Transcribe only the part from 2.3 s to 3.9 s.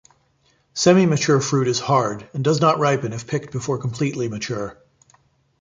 and does not ripen if picked before